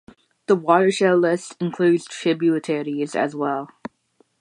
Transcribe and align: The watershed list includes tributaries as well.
The 0.47 0.55
watershed 0.55 1.19
list 1.19 1.57
includes 1.59 2.05
tributaries 2.07 3.15
as 3.15 3.35
well. 3.35 3.69